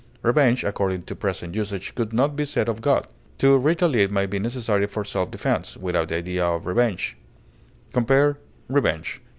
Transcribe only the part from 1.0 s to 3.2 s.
to present usage, could not be said of God.